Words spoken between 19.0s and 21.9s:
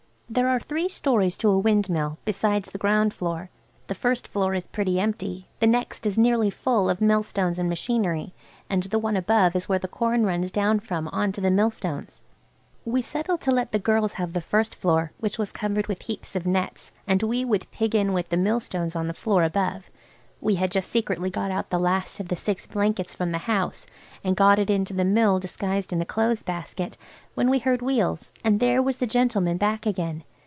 the floor above. We had just secretly got out the